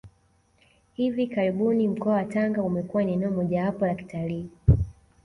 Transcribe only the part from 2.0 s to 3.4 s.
wa Tanga umekuwa ni eneo